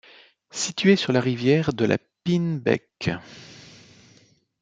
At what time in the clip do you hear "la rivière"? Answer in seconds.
1.13-1.73